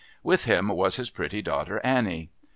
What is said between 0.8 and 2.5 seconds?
his pretty daughter Annie.